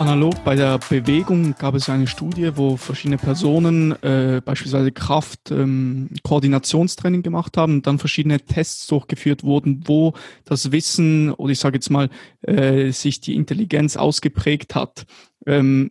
Analog 0.00 0.42
bei 0.44 0.56
der 0.56 0.78
Bewegung 0.78 1.54
gab 1.58 1.74
es 1.74 1.90
eine 1.90 2.06
Studie, 2.06 2.52
wo 2.56 2.78
verschiedene 2.78 3.18
Personen 3.18 3.92
äh, 4.02 4.40
beispielsweise 4.42 4.92
Kraft, 4.92 5.50
ähm, 5.50 6.08
Koordinationstraining 6.22 7.22
gemacht 7.22 7.58
haben, 7.58 7.82
dann 7.82 7.98
verschiedene 7.98 8.40
Tests 8.40 8.86
durchgeführt 8.86 9.44
wurden, 9.44 9.82
wo 9.86 10.14
das 10.46 10.72
Wissen 10.72 11.30
oder 11.32 11.52
ich 11.52 11.58
sage 11.58 11.76
jetzt 11.76 11.90
mal 11.90 12.08
äh, 12.40 12.92
sich 12.92 13.20
die 13.20 13.34
Intelligenz 13.34 13.98
ausgeprägt 13.98 14.74
hat. 14.74 15.04
Ähm, 15.46 15.90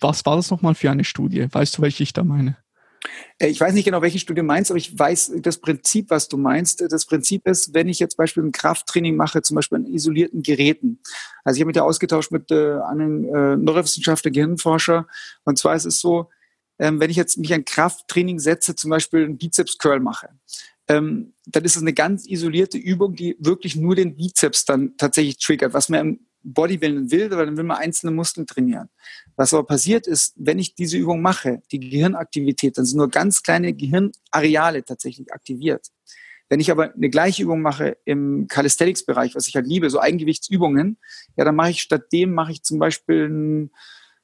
was 0.00 0.26
war 0.26 0.36
das 0.36 0.50
nochmal 0.50 0.74
für 0.74 0.90
eine 0.90 1.04
Studie? 1.04 1.46
Weißt 1.50 1.78
du, 1.78 1.82
welche 1.82 2.02
ich 2.02 2.12
da 2.12 2.22
meine? 2.22 2.58
Äh, 3.38 3.48
ich 3.48 3.60
weiß 3.60 3.74
nicht 3.74 3.84
genau, 3.84 4.02
welche 4.02 4.18
Studie 4.18 4.42
meinst, 4.42 4.70
aber 4.70 4.78
ich 4.78 4.98
weiß 4.98 5.32
das 5.40 5.58
Prinzip, 5.58 6.10
was 6.10 6.28
du 6.28 6.36
meinst. 6.36 6.80
Das 6.90 7.06
Prinzip 7.06 7.46
ist, 7.46 7.74
wenn 7.74 7.88
ich 7.88 7.98
jetzt 7.98 8.16
beispielsweise 8.16 8.48
ein 8.48 8.52
Krafttraining 8.52 9.16
mache, 9.16 9.42
zum 9.42 9.56
Beispiel 9.56 9.78
an 9.78 9.86
isolierten 9.86 10.42
Geräten. 10.42 11.00
Also 11.44 11.56
ich 11.56 11.62
habe 11.62 11.68
mich 11.68 11.76
da 11.76 11.82
ausgetauscht 11.82 12.32
mit 12.32 12.50
äh, 12.50 12.78
einem 12.80 13.24
äh, 13.24 13.56
Neurowissenschaftler, 13.56 14.30
Gehirnforscher. 14.30 15.06
Und 15.44 15.58
zwar 15.58 15.74
ist 15.74 15.86
es 15.86 16.00
so, 16.00 16.28
ähm, 16.78 17.00
wenn 17.00 17.10
ich 17.10 17.16
jetzt 17.16 17.38
mich 17.38 17.52
ein 17.52 17.64
Krafttraining 17.64 18.38
setze, 18.38 18.74
zum 18.74 18.90
Beispiel 18.90 19.24
einen 19.24 19.38
Bizeps-Curl 19.38 20.00
mache, 20.00 20.30
ähm, 20.88 21.34
dann 21.46 21.64
ist 21.64 21.76
es 21.76 21.82
eine 21.82 21.92
ganz 21.92 22.26
isolierte 22.26 22.78
Übung, 22.78 23.14
die 23.14 23.36
wirklich 23.38 23.76
nur 23.76 23.94
den 23.94 24.16
Bizeps 24.16 24.64
dann 24.64 24.96
tatsächlich 24.96 25.38
triggert, 25.38 25.72
was 25.72 25.88
mir 25.88 26.00
im 26.00 26.20
Bodybuilding 26.42 27.10
will, 27.10 27.30
weil 27.30 27.46
dann 27.46 27.56
will 27.56 27.64
man 27.64 27.78
einzelne 27.78 28.12
Muskeln 28.12 28.46
trainieren. 28.46 28.88
Was 29.36 29.52
aber 29.52 29.66
passiert 29.66 30.06
ist, 30.06 30.34
wenn 30.36 30.58
ich 30.58 30.74
diese 30.74 30.96
Übung 30.96 31.22
mache, 31.22 31.62
die 31.72 31.80
Gehirnaktivität, 31.80 32.78
dann 32.78 32.84
sind 32.84 32.98
nur 32.98 33.10
ganz 33.10 33.42
kleine 33.42 33.72
Gehirnareale 33.72 34.84
tatsächlich 34.84 35.32
aktiviert. 35.32 35.88
Wenn 36.48 36.60
ich 36.60 36.70
aber 36.70 36.92
eine 36.92 37.10
gleiche 37.10 37.44
Übung 37.44 37.62
mache 37.62 37.96
im 38.04 38.48
Calisthenics-Bereich, 38.48 39.36
was 39.36 39.46
ich 39.46 39.54
halt 39.54 39.66
liebe, 39.66 39.88
so 39.88 40.00
Eigengewichtsübungen, 40.00 40.98
ja, 41.36 41.44
dann 41.44 41.54
mache 41.54 41.70
ich 41.70 41.80
statt 41.80 42.12
dem 42.12 42.34
mache 42.34 42.52
ich 42.52 42.64
zum 42.64 42.78
Beispiel 42.78 43.24
einen, 43.24 43.70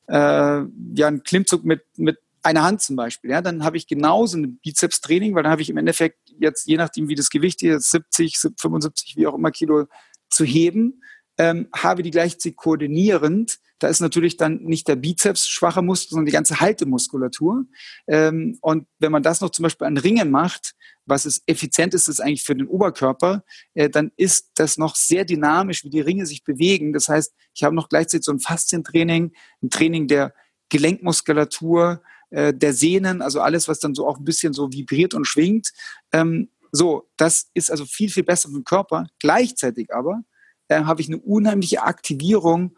äh, 0.08 0.64
ja, 0.94 1.06
einen 1.06 1.22
Klimmzug 1.22 1.64
mit, 1.64 1.84
mit 1.96 2.18
einer 2.42 2.64
Hand 2.64 2.82
zum 2.82 2.96
Beispiel. 2.96 3.30
Ja, 3.30 3.42
dann 3.42 3.64
habe 3.64 3.76
ich 3.76 3.86
genauso 3.86 4.38
ein 4.38 4.58
Bizeps-Training, 4.58 5.34
weil 5.34 5.44
dann 5.44 5.52
habe 5.52 5.62
ich 5.62 5.70
im 5.70 5.76
Endeffekt 5.76 6.18
jetzt, 6.38 6.66
je 6.66 6.76
nachdem 6.76 7.08
wie 7.08 7.14
das 7.14 7.30
Gewicht 7.30 7.62
ist, 7.62 7.90
70, 7.90 8.38
75, 8.58 9.16
wie 9.16 9.26
auch 9.26 9.34
immer 9.34 9.52
Kilo 9.52 9.86
zu 10.28 10.44
heben 10.44 11.02
ähm, 11.38 11.68
habe 11.74 12.02
die 12.02 12.10
gleichzeitig 12.10 12.56
koordinierend. 12.56 13.58
Da 13.78 13.88
ist 13.88 14.00
natürlich 14.00 14.36
dann 14.36 14.62
nicht 14.62 14.88
der 14.88 14.96
Bizeps 14.96 15.48
schwacher 15.48 15.82
Muskel, 15.82 16.10
sondern 16.10 16.26
die 16.26 16.32
ganze 16.32 16.60
Haltemuskulatur. 16.60 17.66
Ähm, 18.06 18.58
und 18.62 18.86
wenn 18.98 19.12
man 19.12 19.22
das 19.22 19.40
noch 19.40 19.50
zum 19.50 19.64
Beispiel 19.64 19.86
an 19.86 19.98
Ringen 19.98 20.30
macht, 20.30 20.74
was 21.04 21.24
es 21.24 21.42
effizient 21.46 21.94
ist, 21.94 22.08
ist 22.08 22.20
eigentlich 22.20 22.42
für 22.42 22.54
den 22.54 22.66
Oberkörper, 22.66 23.44
äh, 23.74 23.90
dann 23.90 24.12
ist 24.16 24.50
das 24.54 24.78
noch 24.78 24.96
sehr 24.96 25.24
dynamisch, 25.24 25.84
wie 25.84 25.90
die 25.90 26.00
Ringe 26.00 26.26
sich 26.26 26.42
bewegen. 26.42 26.92
Das 26.92 27.08
heißt, 27.08 27.34
ich 27.54 27.64
habe 27.64 27.74
noch 27.74 27.88
gleichzeitig 27.88 28.24
so 28.24 28.32
ein 28.32 28.40
Faszientraining, 28.40 29.32
ein 29.62 29.70
Training 29.70 30.08
der 30.08 30.34
Gelenkmuskulatur, 30.70 32.02
äh, 32.30 32.52
der 32.54 32.72
Sehnen, 32.72 33.22
also 33.22 33.40
alles, 33.40 33.68
was 33.68 33.78
dann 33.78 33.94
so 33.94 34.06
auch 34.06 34.18
ein 34.18 34.24
bisschen 34.24 34.52
so 34.52 34.72
vibriert 34.72 35.14
und 35.14 35.26
schwingt. 35.26 35.72
Ähm, 36.12 36.48
so, 36.72 37.08
das 37.16 37.50
ist 37.54 37.70
also 37.70 37.84
viel, 37.84 38.10
viel 38.10 38.24
besser 38.24 38.48
für 38.48 38.54
den 38.54 38.64
Körper. 38.64 39.06
Gleichzeitig 39.20 39.94
aber 39.94 40.22
äh, 40.68 40.82
habe 40.82 41.00
ich 41.00 41.08
eine 41.08 41.18
unheimliche 41.18 41.82
Aktivierung 41.82 42.76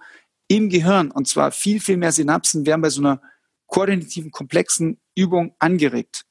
im 0.49 0.69
Gehirn. 0.69 1.11
Und 1.11 1.29
zwar 1.29 1.51
viel, 1.51 1.81
viel 1.81 1.97
mehr 1.97 2.13
Synapsen 2.13 2.67
werden 2.67 2.81
bei 2.83 2.91
so 2.91 3.01
einer 3.01 3.21
koordinativen, 3.67 4.31
komplexen 4.31 4.99
Übung 5.15 5.55
angeregt. 5.59 6.25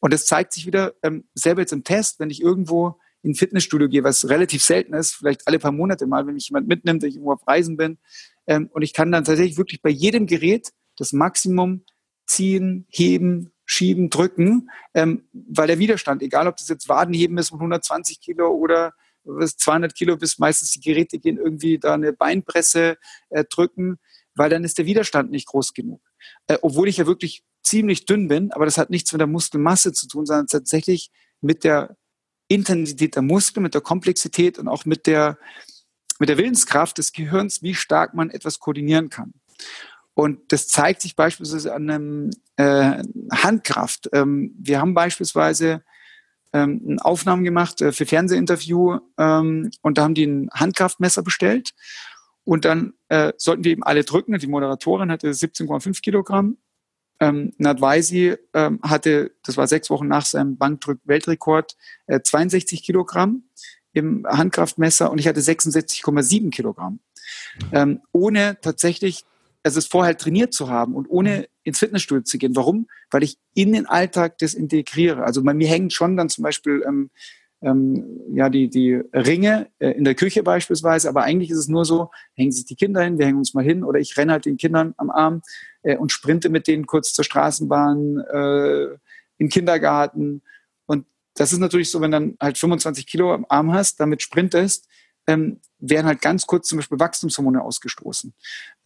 Und 0.00 0.12
das 0.12 0.26
zeigt 0.26 0.52
sich 0.52 0.66
wieder 0.66 0.94
ähm, 1.02 1.24
selber 1.34 1.60
jetzt 1.60 1.72
im 1.72 1.84
Test, 1.84 2.20
wenn 2.20 2.30
ich 2.30 2.40
irgendwo 2.40 3.00
in 3.22 3.32
ein 3.32 3.34
Fitnessstudio 3.34 3.88
gehe, 3.88 4.04
was 4.04 4.28
relativ 4.28 4.62
selten 4.62 4.94
ist, 4.94 5.14
vielleicht 5.14 5.46
alle 5.48 5.58
paar 5.58 5.72
Monate 5.72 6.06
mal, 6.06 6.26
wenn 6.26 6.34
mich 6.34 6.48
jemand 6.48 6.68
mitnimmt, 6.68 7.02
wenn 7.02 7.08
ich 7.08 7.16
irgendwo 7.16 7.32
auf 7.32 7.46
Reisen 7.46 7.76
bin. 7.76 7.98
Ähm, 8.46 8.68
und 8.72 8.82
ich 8.82 8.92
kann 8.92 9.10
dann 9.10 9.24
tatsächlich 9.24 9.56
wirklich 9.56 9.82
bei 9.82 9.90
jedem 9.90 10.26
Gerät 10.26 10.72
das 10.96 11.12
Maximum 11.12 11.84
ziehen, 12.26 12.86
heben, 12.90 13.52
schieben, 13.64 14.10
drücken, 14.10 14.70
ähm, 14.92 15.24
weil 15.32 15.66
der 15.66 15.78
Widerstand, 15.78 16.22
egal 16.22 16.46
ob 16.46 16.56
das 16.56 16.68
jetzt 16.68 16.88
Wadenheben 16.88 17.38
ist 17.38 17.50
mit 17.50 17.60
120 17.60 18.20
Kilo 18.20 18.50
oder 18.50 18.92
200 19.24 19.94
Kilo, 19.94 20.16
bis 20.16 20.38
meistens 20.38 20.72
die 20.72 20.80
Geräte 20.80 21.18
gehen 21.18 21.38
irgendwie 21.38 21.78
da 21.78 21.94
eine 21.94 22.12
Beinpresse 22.12 22.96
äh, 23.30 23.44
drücken, 23.44 23.98
weil 24.34 24.50
dann 24.50 24.64
ist 24.64 24.78
der 24.78 24.86
Widerstand 24.86 25.30
nicht 25.30 25.46
groß 25.46 25.74
genug. 25.74 26.02
Äh, 26.46 26.58
obwohl 26.62 26.88
ich 26.88 26.98
ja 26.98 27.06
wirklich 27.06 27.44
ziemlich 27.62 28.04
dünn 28.04 28.28
bin, 28.28 28.52
aber 28.52 28.64
das 28.64 28.78
hat 28.78 28.90
nichts 28.90 29.12
mit 29.12 29.20
der 29.20 29.26
Muskelmasse 29.26 29.92
zu 29.92 30.06
tun, 30.06 30.26
sondern 30.26 30.46
tatsächlich 30.46 31.10
mit 31.40 31.64
der 31.64 31.96
Intensität 32.48 33.14
der 33.14 33.22
Muskeln, 33.22 33.62
mit 33.62 33.74
der 33.74 33.80
Komplexität 33.80 34.58
und 34.58 34.68
auch 34.68 34.84
mit 34.84 35.06
der, 35.06 35.38
mit 36.18 36.28
der 36.28 36.38
Willenskraft 36.38 36.98
des 36.98 37.12
Gehirns, 37.12 37.62
wie 37.62 37.74
stark 37.74 38.14
man 38.14 38.30
etwas 38.30 38.58
koordinieren 38.58 39.08
kann. 39.08 39.32
Und 40.12 40.52
das 40.52 40.68
zeigt 40.68 41.00
sich 41.02 41.16
beispielsweise 41.16 41.74
an 41.74 41.90
einem 41.90 42.30
äh, 42.56 43.02
Handkraft. 43.32 44.08
Ähm, 44.12 44.54
wir 44.58 44.80
haben 44.80 44.94
beispielsweise 44.94 45.82
ähm, 46.54 46.98
Aufnahmen 47.00 47.44
gemacht 47.44 47.82
äh, 47.82 47.92
für 47.92 48.06
Fernsehinterview 48.06 49.00
ähm, 49.18 49.70
und 49.82 49.98
da 49.98 50.04
haben 50.04 50.14
die 50.14 50.24
ein 50.24 50.48
Handkraftmesser 50.54 51.22
bestellt 51.22 51.74
und 52.44 52.64
dann 52.64 52.94
äh, 53.08 53.32
sollten 53.36 53.64
wir 53.64 53.72
eben 53.72 53.82
alle 53.82 54.04
drücken. 54.04 54.38
Die 54.38 54.46
Moderatorin 54.46 55.10
hatte 55.10 55.30
17,5 55.30 56.00
Kilogramm. 56.00 56.56
Ähm, 57.20 57.52
Nadweisi 57.58 58.36
ähm, 58.54 58.80
hatte, 58.82 59.32
das 59.44 59.56
war 59.56 59.66
sechs 59.66 59.90
Wochen 59.90 60.08
nach 60.08 60.26
seinem 60.26 60.56
Bankdrück-Weltrekord, 60.56 61.76
äh, 62.06 62.20
62 62.20 62.82
Kilogramm 62.82 63.44
im 63.92 64.26
Handkraftmesser 64.26 65.10
und 65.10 65.18
ich 65.18 65.28
hatte 65.28 65.40
66,7 65.40 66.50
Kilogramm. 66.50 67.00
Ähm, 67.72 68.00
ohne 68.12 68.58
tatsächlich 68.60 69.24
also 69.64 69.78
es 69.78 69.86
vorher 69.86 70.16
trainiert 70.16 70.52
zu 70.52 70.68
haben 70.68 70.94
und 70.94 71.06
ohne 71.08 71.38
mhm. 71.38 71.44
ins 71.64 71.78
Fitnessstudio 71.78 72.22
zu 72.22 72.38
gehen. 72.38 72.54
Warum? 72.54 72.86
Weil 73.10 73.22
ich 73.22 73.38
in 73.54 73.72
den 73.72 73.86
Alltag 73.86 74.38
das 74.38 74.54
integriere. 74.54 75.24
Also 75.24 75.42
bei 75.42 75.54
mir 75.54 75.68
hängen 75.68 75.90
schon 75.90 76.16
dann 76.16 76.28
zum 76.28 76.44
Beispiel 76.44 76.84
ähm, 76.86 77.10
ähm, 77.62 78.20
ja 78.34 78.50
die, 78.50 78.68
die 78.68 79.00
Ringe 79.12 79.68
äh, 79.78 79.90
in 79.90 80.04
der 80.04 80.14
Küche 80.14 80.42
beispielsweise, 80.42 81.08
aber 81.08 81.22
eigentlich 81.22 81.50
ist 81.50 81.58
es 81.58 81.68
nur 81.68 81.86
so, 81.86 82.10
hängen 82.34 82.52
sich 82.52 82.66
die 82.66 82.76
Kinder 82.76 83.02
hin, 83.02 83.18
wir 83.18 83.26
hängen 83.26 83.38
uns 83.38 83.54
mal 83.54 83.64
hin 83.64 83.84
oder 83.84 83.98
ich 83.98 84.16
renne 84.18 84.32
halt 84.32 84.44
den 84.44 84.58
Kindern 84.58 84.92
am 84.98 85.10
Arm 85.10 85.40
äh, 85.82 85.96
und 85.96 86.12
sprinte 86.12 86.50
mit 86.50 86.68
denen 86.68 86.86
kurz 86.86 87.14
zur 87.14 87.24
Straßenbahn, 87.24 88.18
äh, 88.18 88.84
in 89.36 89.46
den 89.46 89.48
Kindergarten. 89.48 90.42
Und 90.86 91.06
das 91.34 91.52
ist 91.52 91.58
natürlich 91.58 91.90
so, 91.90 92.00
wenn 92.02 92.10
dann 92.10 92.36
halt 92.38 92.58
25 92.58 93.06
Kilo 93.06 93.32
am 93.32 93.46
Arm 93.48 93.72
hast, 93.72 93.98
damit 93.98 94.20
sprintest, 94.20 94.86
ähm, 95.26 95.60
werden 95.78 96.06
halt 96.06 96.20
ganz 96.20 96.46
kurz 96.46 96.68
zum 96.68 96.78
Beispiel 96.78 97.00
Wachstumshormone 97.00 97.62
ausgestoßen. 97.62 98.34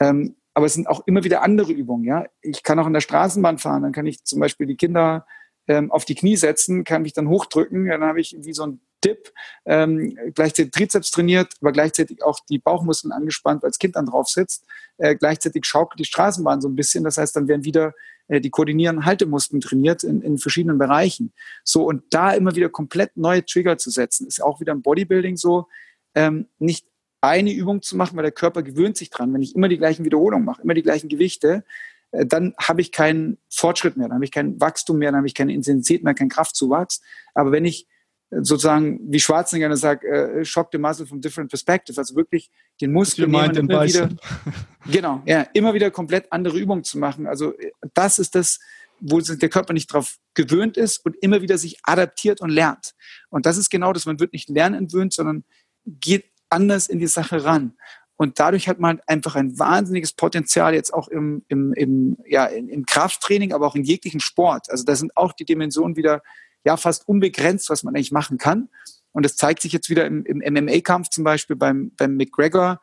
Ähm, 0.00 0.36
aber 0.58 0.66
es 0.66 0.74
sind 0.74 0.88
auch 0.88 1.06
immer 1.06 1.22
wieder 1.22 1.42
andere 1.42 1.70
Übungen. 1.70 2.02
Ja, 2.02 2.26
ich 2.42 2.64
kann 2.64 2.80
auch 2.80 2.88
in 2.88 2.92
der 2.92 3.00
Straßenbahn 3.00 3.58
fahren. 3.58 3.84
Dann 3.84 3.92
kann 3.92 4.06
ich 4.06 4.24
zum 4.24 4.41
Beispiel 4.41 4.66
die 4.66 4.74
Kinder 4.74 5.24
ähm, 5.69 5.92
auf 5.92 6.04
die 6.04 6.16
Knie 6.16 6.34
setzen, 6.34 6.82
kann 6.82 7.02
mich 7.02 7.12
dann 7.12 7.28
hochdrücken. 7.28 7.86
Dann 7.86 8.02
habe 8.02 8.20
ich 8.20 8.36
wie 8.41 8.52
so 8.52 8.66
ein 8.66 8.80
Dip, 9.04 9.32
ähm, 9.66 10.19
gleichzeitig 10.34 10.72
Trizeps 10.72 11.12
trainiert, 11.12 11.52
aber 11.60 11.70
gleichzeitig 11.70 12.24
auch 12.24 12.41
die 12.50 12.58
Bauchmuskeln 12.58 13.12
angespannt, 13.12 13.62
weil 13.62 13.70
das 13.70 13.78
Kind 13.78 13.94
dann 13.94 14.06
drauf 14.06 14.26
sitzt. 14.26 14.66
Äh, 14.96 15.14
gleichzeitig 15.14 15.64
schaukelt 15.64 16.00
die 16.00 16.04
Straßenbahn 16.04 16.60
so 16.60 16.69
ein 16.69 16.75
bisschen. 16.75 17.04
Das 17.04 17.19
heißt, 17.19 17.36
dann 17.36 17.46
werden 17.46 17.64
wieder 17.64 17.94
äh, 18.26 18.40
die 18.40 18.50
koordinierenden 18.50 19.04
Haltemuskeln 19.04 19.60
trainiert 19.60 20.02
in, 20.02 20.22
in 20.22 20.38
verschiedenen 20.38 20.78
Bereichen. 20.78 21.32
So 21.62 21.84
und 21.84 22.02
da 22.10 22.32
immer 22.32 22.56
wieder 22.56 22.69
komplett 22.69 23.16
neue 23.16 23.44
Trigger 23.44 23.78
zu 23.78 23.90
setzen, 23.90 24.26
ist 24.26 24.42
auch 24.42 24.58
wieder 24.58 24.72
im 24.72 24.82
Bodybuilding 24.82 25.36
so. 25.36 25.69
Ähm, 26.16 26.48
nicht 26.58 26.84
eine 27.20 27.52
Übung 27.52 27.82
zu 27.82 27.96
machen, 27.96 28.16
weil 28.16 28.22
der 28.22 28.32
Körper 28.32 28.62
gewöhnt 28.62 28.96
sich 28.96 29.10
dran. 29.10 29.32
Wenn 29.32 29.42
ich 29.42 29.54
immer 29.54 29.68
die 29.68 29.78
gleichen 29.78 30.04
Wiederholungen 30.04 30.44
mache, 30.44 30.62
immer 30.62 30.74
die 30.74 30.82
gleichen 30.82 31.08
Gewichte, 31.08 31.64
äh, 32.12 32.26
dann 32.26 32.54
habe 32.58 32.80
ich 32.80 32.92
keinen 32.92 33.38
Fortschritt 33.50 33.96
mehr, 33.96 34.08
dann 34.08 34.16
habe 34.16 34.24
ich 34.24 34.32
kein 34.32 34.60
Wachstum 34.60 34.98
mehr, 34.98 35.10
dann 35.10 35.18
habe 35.18 35.26
ich 35.26 35.34
keine 35.34 35.52
Intensität 35.52 36.04
mehr, 36.04 36.14
keinen 36.14 36.28
Kraftzuwachs. 36.28 37.00
Aber 37.34 37.52
wenn 37.52 37.64
ich 37.64 37.86
äh, 38.30 38.38
sozusagen, 38.42 39.00
wie 39.02 39.20
Schwarzenegger 39.20 39.76
sagt, 39.76 40.04
äh, 40.04 40.44
shock 40.44 40.68
the 40.72 40.78
muscle 40.78 41.06
from 41.06 41.20
different 41.20 41.50
perspectives, 41.50 41.98
also 41.98 42.14
wirklich 42.14 42.50
den 42.81 42.93
Muskel 42.93 43.26
nehmen, 43.26 43.56
immer 43.56 43.84
wieder, 43.84 44.08
genau, 44.90 45.22
ja, 45.26 45.43
immer 45.54 45.75
wieder 45.75 45.90
komplett 45.90 46.32
andere 46.32 46.58
Übungen 46.58 46.84
zu 46.84 46.98
machen. 46.98 47.26
Also 47.26 47.54
das 47.94 48.19
ist 48.19 48.34
das, 48.34 48.60
wo 49.00 49.20
der 49.20 49.48
Körper 49.48 49.72
nicht 49.72 49.93
darauf 49.93 50.19
gewöhnt 50.34 50.76
ist 50.76 51.04
und 51.04 51.16
immer 51.20 51.40
wieder 51.40 51.56
sich 51.56 51.78
adaptiert 51.84 52.40
und 52.40 52.50
lernt. 52.50 52.94
Und 53.28 53.46
das 53.46 53.56
ist 53.56 53.70
genau 53.70 53.93
das, 53.93 54.06
man 54.06 54.19
wird 54.19 54.32
nicht 54.32 54.48
lernentwöhnt, 54.48 55.12
sondern 55.12 55.44
geht 55.87 56.25
anders 56.50 56.88
in 56.88 56.98
die 56.98 57.06
Sache 57.06 57.44
ran. 57.44 57.74
Und 58.16 58.40
dadurch 58.40 58.68
hat 58.68 58.80
man 58.80 59.00
einfach 59.06 59.36
ein 59.36 59.58
wahnsinniges 59.58 60.12
Potenzial 60.12 60.74
jetzt 60.74 60.92
auch 60.92 61.06
im, 61.06 61.44
im, 61.48 61.72
im, 61.74 62.16
ja, 62.26 62.46
im 62.46 62.84
Krafttraining, 62.84 63.52
aber 63.52 63.66
auch 63.66 63.76
in 63.76 63.84
jeglichen 63.84 64.18
Sport. 64.18 64.70
Also 64.70 64.84
da 64.84 64.96
sind 64.96 65.16
auch 65.16 65.32
die 65.32 65.44
Dimensionen 65.44 65.96
wieder 65.96 66.22
ja 66.64 66.76
fast 66.76 67.06
unbegrenzt, 67.06 67.70
was 67.70 67.84
man 67.84 67.94
eigentlich 67.94 68.10
machen 68.10 68.36
kann. 68.36 68.68
Und 69.12 69.24
das 69.24 69.36
zeigt 69.36 69.62
sich 69.62 69.72
jetzt 69.72 69.88
wieder 69.88 70.04
im, 70.04 70.24
im 70.24 70.38
MMA-Kampf 70.38 71.10
zum 71.10 71.22
Beispiel 71.22 71.54
beim, 71.54 71.92
beim 71.96 72.16
McGregor, 72.16 72.80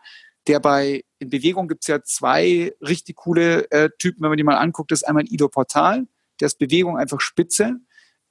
der 0.48 0.60
bei, 0.60 1.04
in 1.20 1.30
Bewegung 1.30 1.68
gibt's 1.68 1.88
ja 1.88 2.02
zwei 2.02 2.74
richtig 2.82 3.18
coole 3.18 3.70
äh, 3.72 3.90
Typen, 4.00 4.22
wenn 4.22 4.30
man 4.30 4.38
die 4.38 4.44
mal 4.44 4.58
anguckt, 4.58 4.92
das 4.92 5.02
ist 5.02 5.08
einmal 5.08 5.26
Ido 5.28 5.50
Portal, 5.50 6.08
der 6.40 6.46
ist 6.46 6.60
Bewegung 6.60 6.98
einfach 6.98 7.20
spitze. 7.20 7.78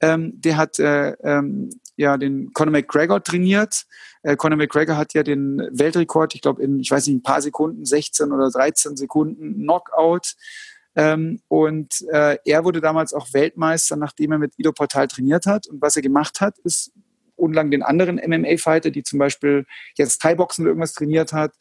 Ähm, 0.01 0.33
der 0.41 0.57
hat 0.57 0.79
äh, 0.79 1.11
ähm, 1.23 1.69
ja 1.97 2.17
den 2.17 2.51
Conor 2.53 2.71
McGregor 2.71 3.23
trainiert. 3.23 3.85
Äh, 4.23 4.35
Conor 4.35 4.57
McGregor 4.57 4.97
hat 4.97 5.13
ja 5.13 5.23
den 5.23 5.59
Weltrekord, 5.71 6.35
ich 6.35 6.41
glaube 6.41 6.63
in, 6.63 6.79
ich 6.79 6.91
weiß 6.91 7.07
nicht, 7.07 7.17
ein 7.17 7.23
paar 7.23 7.41
Sekunden, 7.41 7.85
16 7.85 8.31
oder 8.31 8.49
13 8.49 8.95
Sekunden 8.97 9.55
Knockout. 9.55 10.35
Ähm, 10.95 11.41
und 11.47 11.93
äh, 12.11 12.37
er 12.45 12.63
wurde 12.63 12.81
damals 12.81 13.13
auch 13.13 13.33
Weltmeister, 13.33 13.97
nachdem 13.97 14.31
er 14.31 14.37
mit 14.37 14.53
Ido 14.57 14.71
Portal 14.71 15.07
trainiert 15.07 15.45
hat. 15.45 15.67
Und 15.67 15.81
was 15.81 15.95
er 15.95 16.01
gemacht 16.01 16.41
hat, 16.41 16.57
ist 16.59 16.91
unlang 17.35 17.69
den 17.69 17.83
anderen 17.83 18.15
MMA-Fighter, 18.15 18.91
die 18.91 19.03
zum 19.03 19.19
Beispiel 19.19 19.65
jetzt 19.97 20.21
Thai-Boxen 20.21 20.63
oder 20.63 20.69
irgendwas 20.69 20.93
trainiert 20.93 21.33
hat, 21.33 21.53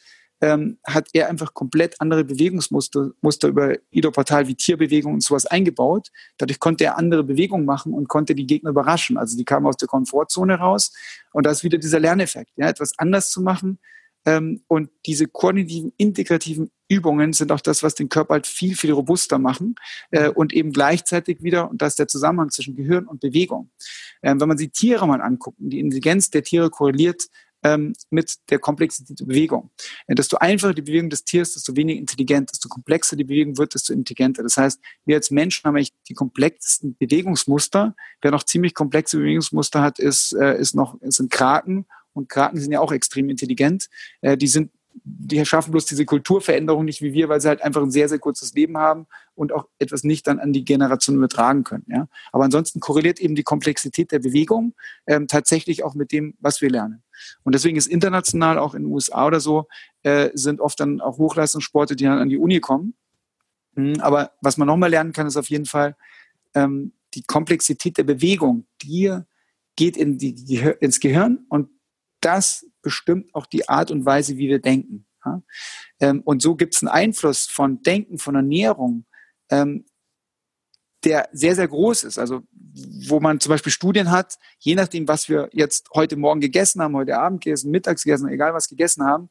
ähm, 0.44 0.78
hat 0.84 1.08
er 1.14 1.30
einfach 1.30 1.54
komplett 1.54 1.98
andere 2.02 2.22
Bewegungsmuster 2.22 3.12
Muster 3.22 3.48
über 3.48 3.76
Ido-Portal 3.90 4.46
wie 4.46 4.54
Tierbewegung 4.54 5.14
und 5.14 5.22
sowas 5.22 5.46
eingebaut. 5.46 6.10
Dadurch 6.36 6.60
konnte 6.60 6.84
er 6.84 6.98
andere 6.98 7.24
Bewegungen 7.24 7.64
machen 7.64 7.94
und 7.94 8.08
konnte 8.08 8.34
die 8.34 8.46
Gegner 8.46 8.70
überraschen. 8.70 9.16
Also 9.16 9.38
die 9.38 9.46
kamen 9.46 9.66
aus 9.66 9.78
der 9.78 9.88
Komfortzone 9.88 10.56
raus 10.56 10.92
und 11.32 11.46
da 11.46 11.50
ist 11.50 11.64
wieder 11.64 11.78
dieser 11.78 11.98
Lerneffekt, 11.98 12.50
ja, 12.56 12.68
etwas 12.68 12.92
anders 12.98 13.30
zu 13.30 13.40
machen. 13.40 13.78
Ähm, 14.26 14.62
und 14.68 14.90
diese 15.06 15.28
koordinativen, 15.28 15.92
integrativen 15.96 16.70
Übungen 16.88 17.32
sind 17.32 17.50
auch 17.50 17.60
das, 17.60 17.82
was 17.82 17.94
den 17.94 18.10
Körper 18.10 18.34
halt 18.34 18.46
viel, 18.46 18.76
viel 18.76 18.92
robuster 18.92 19.38
machen 19.38 19.76
äh, 20.10 20.28
und 20.28 20.52
eben 20.52 20.72
gleichzeitig 20.72 21.42
wieder, 21.42 21.70
und 21.70 21.80
das 21.80 21.92
ist 21.92 21.98
der 21.98 22.08
Zusammenhang 22.08 22.50
zwischen 22.50 22.76
Gehirn 22.76 23.06
und 23.06 23.20
Bewegung. 23.20 23.70
Ähm, 24.22 24.40
wenn 24.40 24.48
man 24.48 24.58
sich 24.58 24.72
Tiere 24.72 25.06
mal 25.06 25.22
anguckt, 25.22 25.56
die 25.58 25.80
Intelligenz 25.80 26.30
der 26.30 26.42
Tiere 26.42 26.68
korreliert 26.68 27.28
ähm, 27.64 27.94
mit 28.10 28.36
der 28.50 28.58
Komplexität 28.58 29.18
der 29.18 29.24
Bewegung. 29.24 29.70
Desto 30.06 30.36
einfacher 30.36 30.74
die 30.74 30.82
Bewegung 30.82 31.10
des 31.10 31.24
Tieres, 31.24 31.54
desto 31.54 31.74
weniger 31.74 31.98
intelligent, 31.98 32.50
desto 32.52 32.68
komplexer 32.68 33.16
die 33.16 33.24
Bewegung 33.24 33.58
wird, 33.58 33.74
desto 33.74 33.92
intelligenter. 33.92 34.42
Das 34.42 34.56
heißt, 34.56 34.80
wir 35.06 35.16
als 35.16 35.30
Menschen 35.30 35.64
haben 35.64 35.76
eigentlich 35.76 35.94
die 36.08 36.14
komplexesten 36.14 36.96
Bewegungsmuster. 36.96 37.96
Wer 38.20 38.30
noch 38.30 38.44
ziemlich 38.44 38.74
komplexe 38.74 39.16
Bewegungsmuster 39.16 39.82
hat, 39.82 39.98
ist, 39.98 40.32
äh, 40.34 40.58
ist 40.58 40.74
noch, 40.74 40.96
sind 41.02 41.30
Kraken. 41.30 41.86
Und 42.12 42.28
Kraken 42.28 42.60
sind 42.60 42.70
ja 42.70 42.80
auch 42.80 42.92
extrem 42.92 43.28
intelligent. 43.28 43.88
Äh, 44.20 44.36
die 44.36 44.46
sind 44.46 44.70
die 45.02 45.44
schaffen 45.44 45.72
bloß 45.72 45.86
diese 45.86 46.04
Kulturveränderung 46.04 46.84
nicht 46.84 47.02
wie 47.02 47.12
wir, 47.12 47.28
weil 47.28 47.40
sie 47.40 47.48
halt 47.48 47.62
einfach 47.62 47.82
ein 47.82 47.90
sehr, 47.90 48.08
sehr 48.08 48.18
kurzes 48.18 48.54
Leben 48.54 48.78
haben 48.78 49.06
und 49.34 49.52
auch 49.52 49.66
etwas 49.78 50.04
nicht 50.04 50.26
dann 50.26 50.38
an 50.38 50.52
die 50.52 50.64
Generation 50.64 51.16
übertragen 51.16 51.64
können. 51.64 51.84
Ja? 51.88 52.08
Aber 52.32 52.44
ansonsten 52.44 52.80
korreliert 52.80 53.18
eben 53.18 53.34
die 53.34 53.42
Komplexität 53.42 54.12
der 54.12 54.20
Bewegung 54.20 54.74
ähm, 55.06 55.26
tatsächlich 55.26 55.82
auch 55.82 55.94
mit 55.94 56.12
dem, 56.12 56.34
was 56.38 56.60
wir 56.60 56.70
lernen. 56.70 57.03
Und 57.42 57.54
deswegen 57.54 57.76
ist 57.76 57.86
international, 57.86 58.58
auch 58.58 58.74
in 58.74 58.82
den 58.82 58.92
USA 58.92 59.26
oder 59.26 59.40
so, 59.40 59.66
äh, 60.02 60.30
sind 60.34 60.60
oft 60.60 60.78
dann 60.80 61.00
auch 61.00 61.18
Hochleistungssporte, 61.18 61.96
die 61.96 62.04
dann 62.04 62.18
an 62.18 62.28
die 62.28 62.38
Uni 62.38 62.60
kommen. 62.60 62.94
Mhm, 63.74 64.00
aber 64.00 64.32
was 64.40 64.56
man 64.56 64.66
nochmal 64.66 64.90
lernen 64.90 65.12
kann, 65.12 65.26
ist 65.26 65.36
auf 65.36 65.50
jeden 65.50 65.66
Fall 65.66 65.96
ähm, 66.54 66.92
die 67.14 67.22
Komplexität 67.22 67.98
der 67.98 68.04
Bewegung. 68.04 68.66
Die 68.82 69.16
geht 69.76 69.96
in 69.96 70.18
die, 70.18 70.34
die, 70.34 70.58
ins 70.80 71.00
Gehirn 71.00 71.46
und 71.48 71.68
das 72.20 72.66
bestimmt 72.82 73.34
auch 73.34 73.46
die 73.46 73.68
Art 73.68 73.90
und 73.90 74.06
Weise, 74.06 74.36
wie 74.36 74.48
wir 74.48 74.60
denken. 74.60 75.06
Ja? 75.24 75.42
Ähm, 76.00 76.20
und 76.24 76.42
so 76.42 76.54
gibt 76.54 76.74
es 76.74 76.82
einen 76.82 76.88
Einfluss 76.88 77.46
von 77.46 77.82
Denken, 77.82 78.18
von 78.18 78.34
Ernährung, 78.34 79.06
ähm, 79.50 79.84
der 81.04 81.28
sehr, 81.32 81.54
sehr 81.54 81.68
groß 81.68 82.04
ist. 82.04 82.18
Also 82.18 82.42
wo 83.08 83.20
man 83.20 83.40
zum 83.40 83.50
Beispiel 83.50 83.72
Studien 83.72 84.10
hat, 84.10 84.36
je 84.58 84.74
nachdem, 84.74 85.06
was 85.06 85.28
wir 85.28 85.48
jetzt 85.52 85.88
heute 85.94 86.16
Morgen 86.16 86.40
gegessen 86.40 86.82
haben, 86.82 86.96
heute 86.96 87.18
Abend 87.18 87.42
gegessen, 87.42 87.70
mittags 87.70 88.02
gegessen, 88.02 88.28
egal 88.28 88.54
was 88.54 88.68
gegessen 88.68 89.04
haben, 89.04 89.30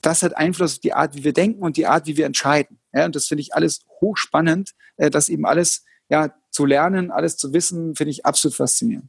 das 0.00 0.22
hat 0.22 0.36
Einfluss 0.36 0.74
auf 0.74 0.80
die 0.80 0.92
Art, 0.92 1.14
wie 1.14 1.24
wir 1.24 1.32
denken 1.32 1.62
und 1.62 1.76
die 1.76 1.86
Art, 1.86 2.06
wie 2.06 2.16
wir 2.16 2.26
entscheiden. 2.26 2.80
Ja, 2.92 3.06
und 3.06 3.14
das 3.14 3.26
finde 3.26 3.42
ich 3.42 3.54
alles 3.54 3.84
hochspannend, 4.00 4.72
äh, 4.96 5.10
das 5.10 5.28
eben 5.28 5.46
alles 5.46 5.84
ja, 6.08 6.34
zu 6.50 6.66
lernen, 6.66 7.10
alles 7.10 7.36
zu 7.36 7.52
wissen, 7.52 7.94
finde 7.94 8.10
ich 8.10 8.26
absolut 8.26 8.56
faszinierend. 8.56 9.08